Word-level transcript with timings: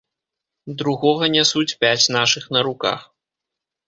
Другога 0.79 1.27
нясуць 1.35 1.77
пяць 1.83 2.11
нашых 2.17 2.47
на 2.57 2.65
руках. 2.69 3.05